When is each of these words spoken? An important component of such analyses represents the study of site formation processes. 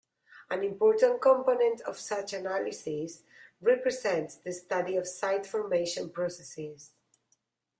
An 0.49 0.63
important 0.63 1.21
component 1.21 1.81
of 1.81 1.99
such 1.99 2.33
analyses 2.33 3.21
represents 3.61 4.33
the 4.35 4.51
study 4.51 4.95
of 4.97 5.07
site 5.07 5.45
formation 5.45 6.09
processes. 6.09 6.89